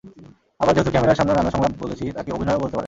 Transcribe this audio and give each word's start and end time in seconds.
আবার 0.59 0.73
যেহেতু 0.73 0.91
ক্যামেরার 0.91 1.17
সামনে 1.17 1.33
নানা 1.33 1.51
সংলাপ 1.51 1.73
বলেছি, 1.79 2.05
তাকে 2.11 2.29
অভিনয়ও 2.31 2.61
বলতে 2.61 2.73
পারেন। 2.73 2.79